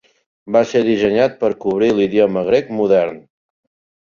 [0.55, 3.21] Va ser dissenyat per cobrir l'idioma grec modern.